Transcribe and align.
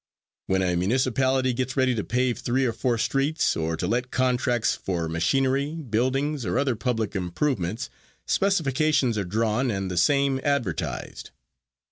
When 0.47 0.63
a 0.63 0.75
municipality 0.75 1.53
gets 1.53 1.77
ready 1.77 1.93
to 1.93 2.03
pave 2.03 2.39
three 2.39 2.65
or 2.65 2.73
four 2.73 2.97
streets, 2.97 3.55
or 3.55 3.77
to 3.77 3.85
let 3.85 4.09
contracts 4.09 4.73
for 4.75 5.07
machinery, 5.07 5.75
buildings 5.75 6.43
or 6.43 6.57
other 6.57 6.75
public 6.75 7.15
improvements, 7.15 7.91
specifications 8.25 9.15
are 9.19 9.23
drawn 9.23 9.69
and 9.69 9.91
the 9.91 9.97
same 9.97 10.41
advertised. 10.43 11.29